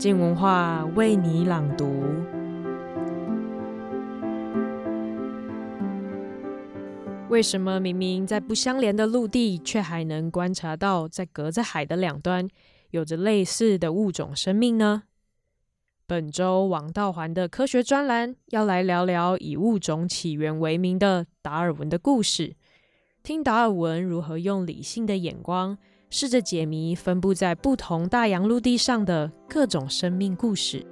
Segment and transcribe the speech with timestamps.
[0.00, 2.02] 静文化为你朗读。
[7.28, 12.48] 为什么明明在不相连的陆地，却还能观察到在隔在海的两端，
[12.92, 15.02] 有着类似的物种生命呢？
[16.06, 22.56] 本周王道环的科学专栏要来聊聊以物种起源为名的达尔文的故事，
[23.22, 25.76] 听达尔文如何用理性的眼光，
[26.12, 30.84] 试着解谜分布在不同大洋陆地上的各种生命故事。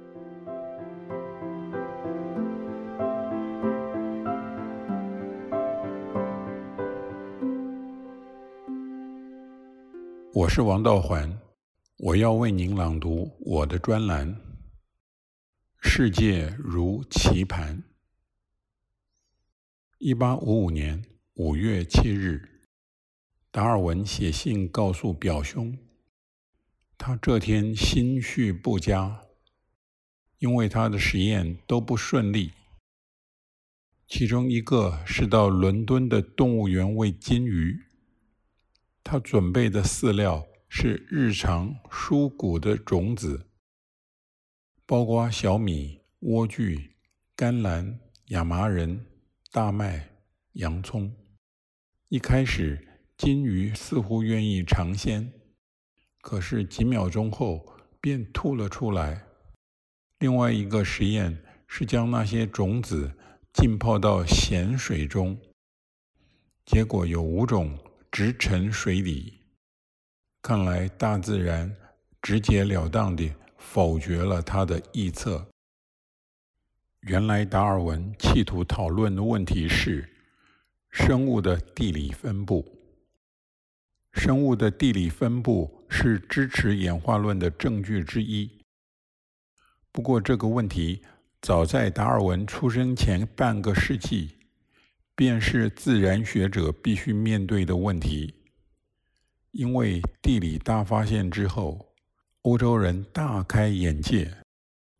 [10.33, 11.37] 我是王道环，
[11.97, 14.33] 我要为您朗读我的专栏
[15.81, 17.77] 《世界如棋盘》。
[19.97, 22.41] 一八五五年五月七日。
[23.51, 25.75] 达尔文写信告诉表兄，
[26.99, 29.23] 他这天心绪不佳，
[30.37, 32.51] 因为他的实验都不顺利。
[34.07, 37.81] 其中一个是到伦敦的动物园喂金鱼，
[39.03, 43.47] 他准备的饲料是日常蔬谷的种子，
[44.85, 46.91] 包括小米、莴苣、
[47.35, 49.03] 甘蓝、亚麻仁、
[49.51, 50.07] 大麦、
[50.53, 51.11] 洋葱。
[52.09, 52.85] 一开始。
[53.19, 55.29] 金鱼似乎愿意尝鲜，
[56.21, 57.65] 可是几秒钟后
[57.99, 59.21] 便吐了出来。
[60.19, 63.11] 另外一个实验是将那些种子
[63.51, 65.37] 浸泡到咸水中，
[66.65, 67.77] 结果有五种
[68.09, 69.41] 直沉水里。
[70.41, 71.75] 看来大自然
[72.21, 75.45] 直截了当地否决了他的臆测。
[77.01, 80.09] 原来达尔文企图讨论的问题是
[80.89, 82.78] 生物的地理分布。
[84.13, 88.49] 生物的地理分布是支持演化论的证据之一。
[89.91, 91.01] 不过，这个问题
[91.41, 94.37] 早在达尔文出生前半个世纪，
[95.15, 98.33] 便是自然学者必须面对的问题。
[99.51, 101.93] 因为地理大发现之后，
[102.43, 104.31] 欧洲人大开眼界，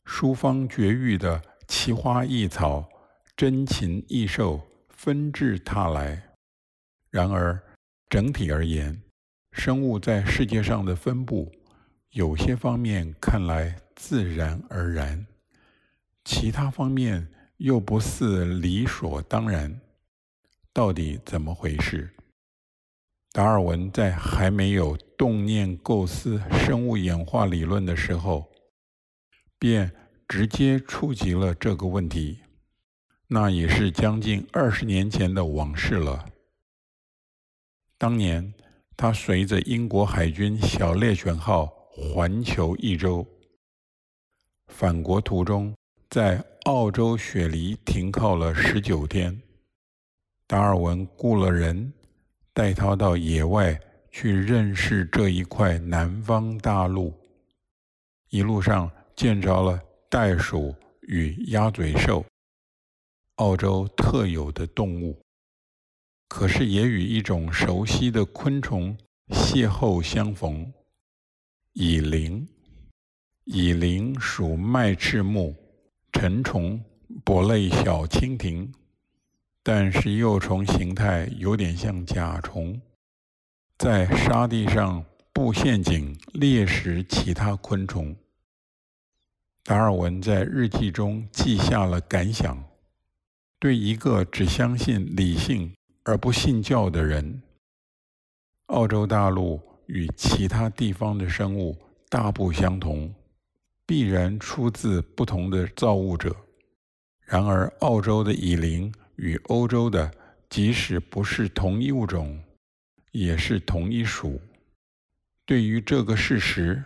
[0.06, 2.90] 殊方绝域的奇花异草、
[3.38, 6.32] 珍禽异兽纷至沓来。
[7.12, 7.62] 然而，
[8.10, 9.00] 整体而言，
[9.52, 11.52] 生物在世界上的分布，
[12.10, 15.28] 有些方面看来自然而然，
[16.26, 17.28] 其他方面
[17.58, 19.80] 又不似理所当然。
[20.74, 22.10] 到底怎么回事？
[23.32, 28.50] 达尔文在还没有动念构思生物演化理论的时候，
[29.60, 29.92] 便
[30.28, 32.40] 直接触及了这个问题。
[33.28, 36.26] 那也是将近二十年前的往事了。
[38.00, 38.54] 当年，
[38.96, 43.28] 他随着英国海军小猎犬号环球一周，
[44.68, 45.76] 返国途中
[46.10, 49.38] 在澳洲雪梨停靠了十九天。
[50.48, 51.92] 达尔文雇了人
[52.54, 53.78] 带他到野外
[54.10, 57.14] 去认识这一块南方大陆，
[58.30, 59.78] 一路上见着了
[60.10, 62.24] 袋鼠与鸭嘴兽，
[63.36, 65.20] 澳洲特有的动物。
[66.30, 68.96] 可是也与一种熟悉的昆虫
[69.30, 70.72] 邂逅相逢，
[71.74, 72.46] 蚁蛉。
[73.46, 75.56] 蚁蛉属麦翅目
[76.12, 76.80] 成虫
[77.26, 78.72] 伯类小蜻蜓，
[79.64, 82.80] 但是幼虫形态有点像甲虫，
[83.80, 85.04] 在沙地上
[85.34, 88.16] 布陷阱猎食其他昆虫。
[89.64, 92.64] 达尔文在日记中记下了感想：
[93.58, 95.74] 对一个只相信理性。
[96.10, 97.40] 而不信教的人，
[98.66, 101.78] 澳洲大陆与其他地方的生物
[102.10, 103.14] 大不相同，
[103.86, 106.36] 必然出自不同的造物者。
[107.20, 110.12] 然而，澳洲的蚁灵与欧洲的，
[110.50, 112.44] 即使不是同一物种，
[113.12, 114.42] 也是同一属。
[115.46, 116.84] 对于这个事实，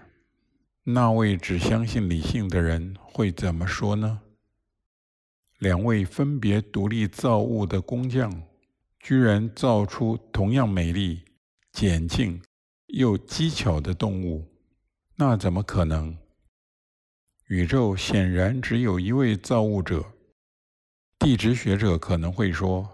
[0.84, 4.19] 那位只相信理性的人会怎么说呢？
[5.60, 8.44] 两位分别独立造物的工匠。
[9.04, 11.22] 居然造出同样美丽、
[11.74, 12.42] 简净
[12.88, 14.48] 又机巧的动物，
[15.18, 16.18] 那怎么可能？
[17.48, 20.06] 宇宙显然只有一位造物者。
[21.20, 22.90] 地质学者可能会说，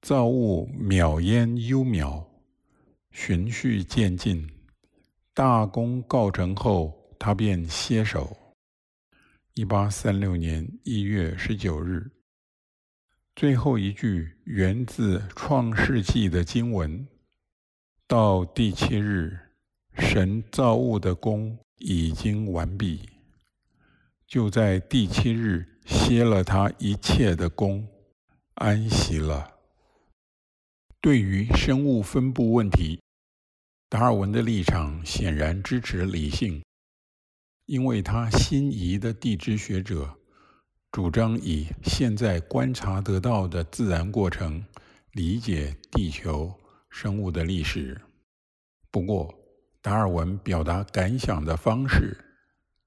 [0.00, 2.24] 造物渺焉幽渺，
[3.10, 4.48] 循序渐进，
[5.34, 8.36] 大功告成后，他便歇手。
[9.54, 12.12] 一八三六年一月十九日。
[13.36, 17.06] 最后一句源自《创世纪》的经文
[18.08, 19.38] ：“到第七日，
[19.98, 23.06] 神造物的工已经完毕。”
[24.26, 27.86] 就在第七日歇了他一切的工，
[28.54, 29.58] 安息了。
[31.02, 33.02] 对于生物分布问题，
[33.90, 36.64] 达尔文的立场显然支持理性，
[37.66, 40.18] 因为他心仪的地质学者
[40.96, 44.64] 主张以现在观察得到的自然过程
[45.12, 46.58] 理解地球
[46.88, 48.00] 生物的历史。
[48.90, 49.30] 不过，
[49.82, 52.16] 达尔文表达感想的方式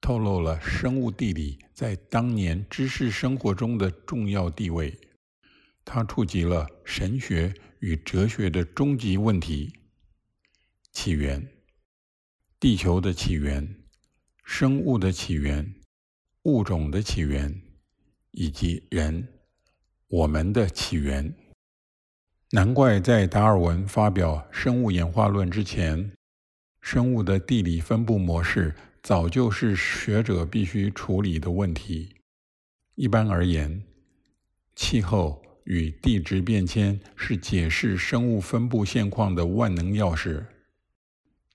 [0.02, 5.00] 透露了生物地理在当年知识生活中的重要地位。
[5.86, 9.72] 他触及了神学与哲学的终极问题。
[10.92, 11.48] 起源、
[12.60, 13.84] 地球的起源、
[14.44, 15.76] 生物的起源、
[16.46, 17.62] 物种的起源，
[18.32, 19.28] 以及人、
[20.08, 21.34] 我们的起源。
[22.52, 26.12] 难怪在达尔文发表《生物演化论》之前，
[26.82, 28.74] 生物的地理分布模式
[29.04, 32.16] 早就是学者必须处理的问题。
[32.96, 33.84] 一般而言，
[34.76, 40.44] 气候与地质变迁是解释生物分布现况的万能钥匙。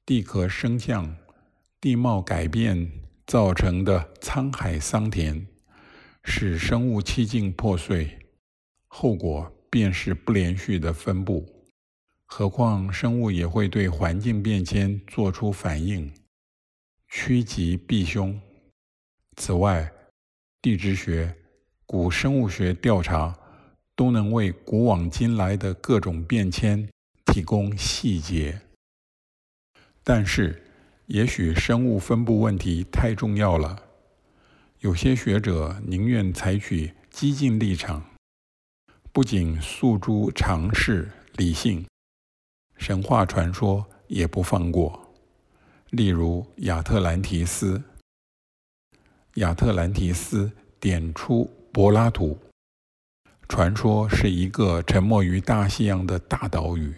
[0.06, 1.16] 地壳升降、
[1.80, 2.90] 地貌改变
[3.26, 5.46] 造成的沧海桑田，
[6.24, 8.18] 使生物七境破碎，
[8.88, 11.46] 后果便是不连续的分布。
[12.24, 16.10] 何况生物也会对环境变迁做出反应，
[17.08, 18.40] 趋吉避凶。
[19.36, 19.92] 此外，
[20.62, 21.36] 地质学、
[21.86, 23.38] 古生物学调查
[23.94, 26.88] 都能为古往今来的各种变迁
[27.26, 28.60] 提供细节。
[30.02, 30.62] 但是，
[31.06, 33.80] 也许生物分布问题太重要了，
[34.84, 38.04] 有些学者宁愿采取激进立场，
[39.12, 41.86] 不仅诉诸常识理性，
[42.76, 45.10] 神话传说也不放过。
[45.88, 47.82] 例如亚特兰提斯，
[49.36, 52.38] 亚特兰提斯点出柏拉图，
[53.48, 56.94] 传说是一个沉没于大西洋的大岛屿。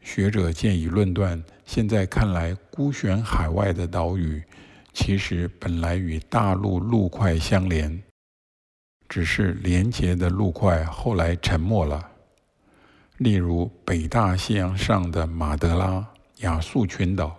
[0.00, 4.42] 学者建议论断，现在看来孤悬海外的岛屿，
[4.92, 8.02] 其实本来与大陆陆块相连，
[9.08, 12.10] 只是连接的陆块后来沉没了。
[13.18, 16.06] 例如北大西洋上的马德拉、
[16.38, 17.36] 亚速群岛，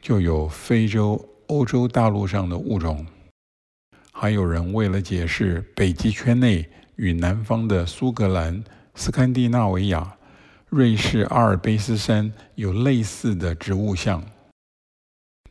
[0.00, 3.06] 就有非洲、欧洲大陆上的物种。
[4.10, 8.62] 还有人为了解释北极圈内与南方的苏格兰、
[8.94, 10.16] 斯堪的纳维亚。
[10.68, 14.20] 瑞士阿尔卑斯山有类似的植物相，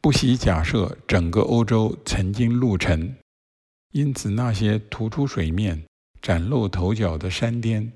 [0.04, 3.16] 不惜假设整个欧洲曾经陆沉，
[3.94, 5.82] 因此那些突出水面、
[6.22, 7.90] 崭露头角的山巅，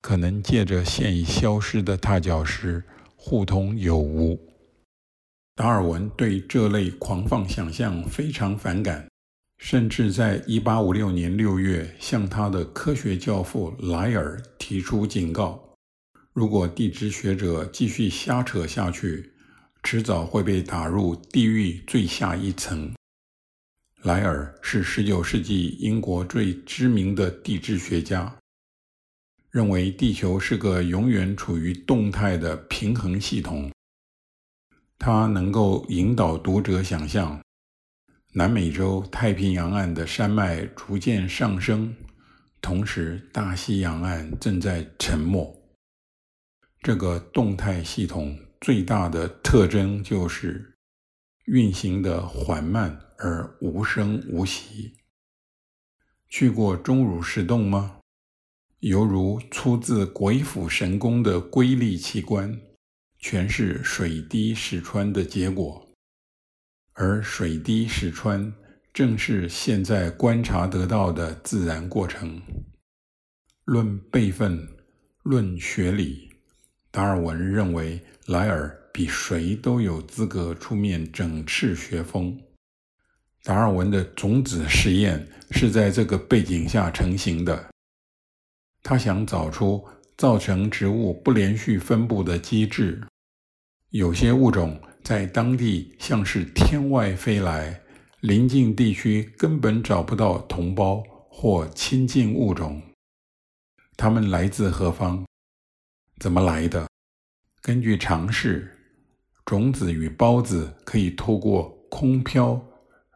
[0.00, 2.82] 可能借着现已消失的踏脚石
[3.14, 4.36] 互通有无。
[5.54, 9.06] 达尔文对这类狂放想象非常反感，
[9.58, 15.62] 甚至在1856年6月向他的科学教父莱尔提出警告。
[16.32, 19.31] 如果地质学者继续瞎扯下去，
[19.82, 22.92] 迟早会被打入地狱最下一层。
[24.02, 28.36] 莱尔是19世纪英国最知名的地质学家，
[29.50, 33.70] 认为地球是个永远处于动态的平衡系统。
[34.98, 37.40] 他能够引导读者想象，
[38.32, 41.94] 南美洲太平洋岸的山脉逐渐上升，
[42.60, 45.60] 同时大西洋岸正在沉没。
[46.80, 50.78] 这个动态系统最大的特征就是
[51.46, 54.94] 运行的缓慢而无声无息。
[56.28, 57.98] 去过钟乳石洞吗？
[58.78, 62.56] 犹如出自鬼斧神工的瑰丽奇观，
[63.18, 65.92] 全是水滴石穿的结果。
[66.92, 68.54] 而水滴石穿
[68.92, 72.40] 正是现在观察得到的自然过程。
[73.64, 74.68] 论辈分，
[75.24, 76.31] 论学理。
[76.92, 82.38] 达尔文认为，莱尔比谁都有资格出面整治学风。
[83.42, 87.70] 达尔文的种子实验是在这个背景下成型的。
[88.82, 89.82] 他想找出
[90.18, 93.02] 造成植物不连续分布的机制。
[93.88, 97.80] 有些物种在当地像是天外飞来，
[98.20, 102.82] 邻近地区根本找不到同胞或亲近物种。
[103.96, 105.24] 它们来自何方？
[106.22, 106.86] 怎么来的？
[107.60, 108.70] 根据常识，
[109.44, 112.64] 种子与孢子可以透过空飘、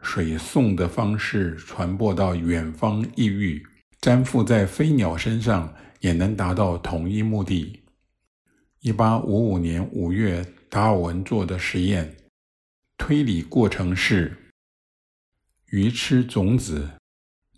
[0.02, 3.64] 水送的方式传播到远方异域，
[4.00, 7.80] 粘附在飞鸟身上也能达到同一目的。
[8.80, 12.12] 一八五五年五月，达尔文做的实验，
[12.98, 14.36] 推理过程是：
[15.66, 16.90] 鱼吃种子，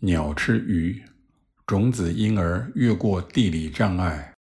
[0.01, 1.03] 鸟吃鱼，
[1.67, 4.35] 种子因而越过地理障碍，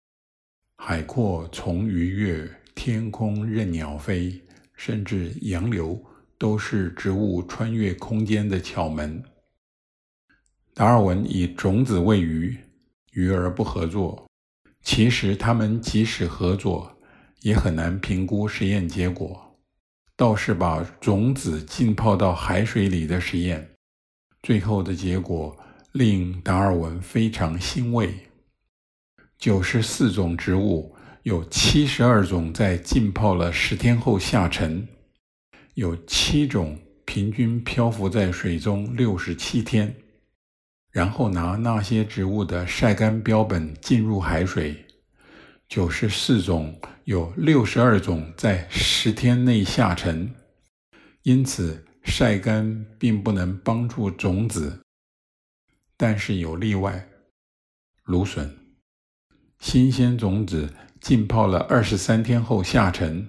[0.80, 4.40] 海阔从鱼跃，天空任鸟飞，
[4.76, 6.02] 甚至洋流
[6.38, 9.22] 都是植物穿越空间的窍门。
[10.74, 12.56] 达尔文以种子喂鱼，
[13.12, 14.28] 鱼儿不合作。
[14.84, 16.96] 其实他们即使合作，
[17.42, 19.60] 也很难评估实验结果。
[20.16, 23.68] 倒是把种子浸泡到海水里的实验，
[24.42, 25.58] 最后的结果
[25.92, 28.27] 令达尔文非常欣慰：
[29.38, 34.88] 九十四种植物，有七十二种在浸泡了十天后下沉，
[35.76, 39.96] 有七种平均漂浮在水中六十七天。
[40.90, 44.84] 然后拿那些植物的晒干标本浸入海水，
[45.70, 50.34] 九十四种有六十二种在十天内下沉，
[51.22, 54.82] 因此晒干并不能帮助种子。
[55.96, 57.08] 但是有例外，
[58.06, 58.58] 芦笋，
[59.60, 63.28] 新鲜种子浸泡了二十三天后下沉，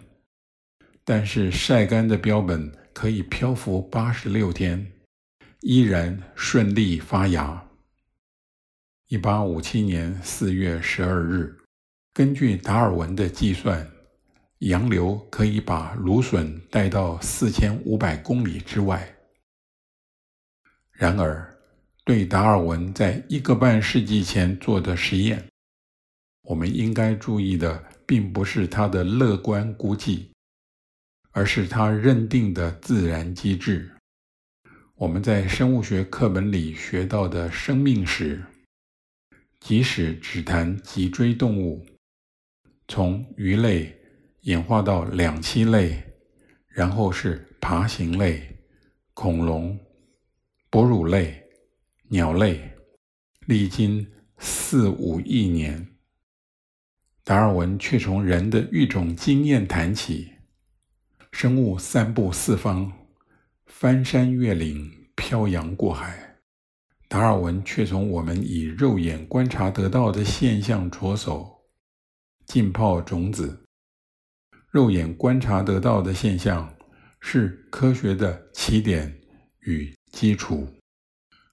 [1.04, 4.92] 但是晒干的标本可以漂浮八十六天。
[5.60, 7.66] 依然顺利发芽。
[9.08, 11.58] 一八五七年四月十二日，
[12.14, 13.90] 根据达尔文的计算，
[14.58, 19.16] 洋流可以把芦笋带到四千五百公里之外。
[20.92, 21.58] 然而，
[22.04, 25.44] 对达尔文在一个半世纪前做的实验，
[26.48, 30.32] 我们应该注意的并不是他的乐观估计，
[31.30, 33.94] 而是他认定的自然机制。
[34.94, 38.42] 我们在生物学课本里学到的生命史，
[39.60, 41.84] 即使只谈脊椎动物，
[42.88, 43.94] 从鱼类
[44.40, 46.02] 演化到两栖类，
[46.66, 48.56] 然后是爬行类、
[49.12, 49.78] 恐龙、
[50.70, 51.44] 哺乳类、
[52.08, 52.70] 鸟类，
[53.46, 55.86] 历经四五亿年，
[57.28, 60.32] 达尔文却从人的育种经验谈起，
[61.30, 62.90] 生物散布四方。
[63.66, 66.36] 翻山越岭，漂洋过海，
[67.06, 71.54] 达尔文却从我们以肉眼观察得到的现象着手，
[72.46, 73.62] 浸泡种子。
[74.70, 76.74] 肉眼观察得到的现象
[77.20, 79.20] 是科学的起点
[79.60, 80.66] 与基础。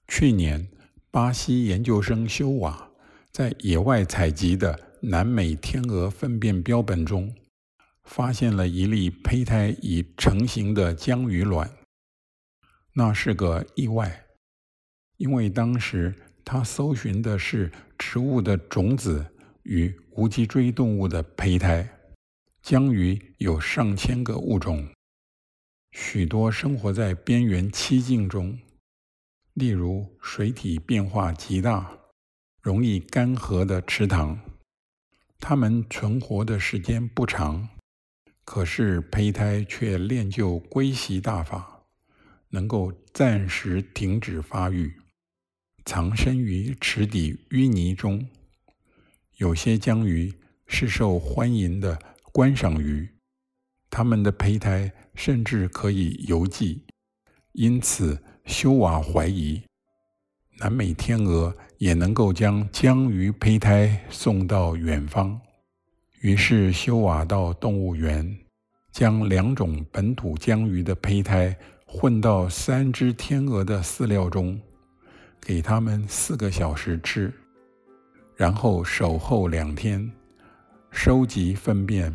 [0.08, 0.66] 去年，
[1.10, 2.90] 巴西研究生修瓦
[3.30, 7.34] 在野外采集的南美天鹅粪便标本中，
[8.04, 11.70] 发现了一粒胚胎已成型的江鱼卵。
[12.94, 14.24] 那是个意外，
[15.18, 19.26] 因为当时他搜寻的是植物的种子
[19.64, 21.88] 与无脊椎动物的胚胎。
[22.62, 24.88] 江鱼有上千个物种，
[25.92, 28.58] 许多生活在边缘栖境中，
[29.54, 31.98] 例如水体变化极大、
[32.62, 34.40] 容易干涸的池塘。
[35.38, 37.68] 它们存活的时间不长，
[38.44, 41.72] 可是胚胎却练就龟息大法。
[42.50, 44.94] 能够暂时停止发育，
[45.84, 48.26] 藏身于池底淤泥中。
[49.36, 50.32] 有些江鱼
[50.66, 51.98] 是受欢迎的
[52.32, 53.10] 观赏鱼，
[53.90, 56.86] 它们的胚胎甚至可以邮寄。
[57.52, 59.62] 因此，修瓦怀疑
[60.58, 65.38] 南美天鹅也能够将江鱼胚胎送到远方。
[66.20, 68.36] 于是，修瓦到动物园，
[68.90, 71.56] 将两种本土江鱼的胚胎。
[71.88, 74.60] 混到三只天鹅的饲料中，
[75.40, 77.32] 给它们四个小时吃，
[78.34, 80.10] 然后守候两天，
[80.90, 82.12] 收集粪便，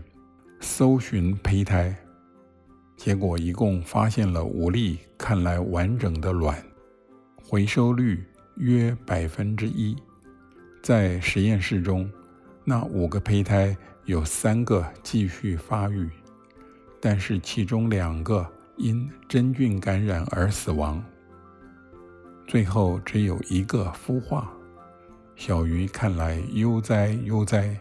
[0.60, 1.96] 搜寻胚胎。
[2.98, 6.62] 结果一共发现了五粒看来完整的卵，
[7.42, 8.22] 回收率
[8.62, 9.94] 约百分之一。
[10.82, 12.10] 在实验室中，
[12.64, 13.76] 那五个胚胎
[14.06, 16.10] 有三个继续发育，
[17.02, 18.50] 但是其中两个。
[18.78, 21.04] 因真菌感染而死亡，
[22.48, 24.52] 最后只有一个孵化。
[25.36, 27.78] 小鱼看来悠哉悠哉，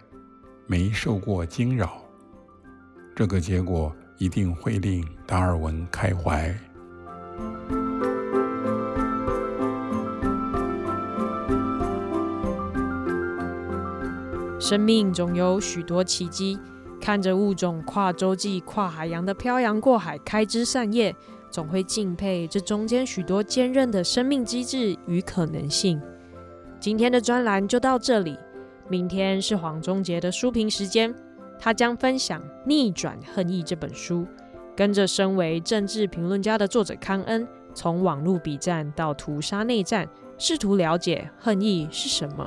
[0.67, 2.03] 没受过惊扰。
[3.17, 6.55] 这个结果一定会令达尔文开怀。
[14.61, 16.59] 生命总有许多奇迹。
[17.01, 21.17] 看着物种跨洲际、跨海洋的漂洋过海、开枝散叶，
[21.51, 25.99] 总会敬佩这中间许多坚韧的生命机制与可能性。
[26.79, 28.37] 今天的专栏就到这里，
[28.87, 31.15] 明天是黄忠杰的书评时间，
[31.59, 34.27] 他将分享《逆转恨意》这本书，
[34.77, 42.47] 跟着身为政治评论家的作者康恩从网络笔战到屠杀内战，试图了解恨意是什么。